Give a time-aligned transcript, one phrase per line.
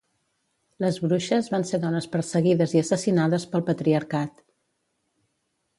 [0.83, 4.45] Les bruixes van ser dones perseguides i assassinades pel patriarcat.